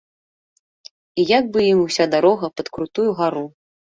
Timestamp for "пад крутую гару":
2.63-3.45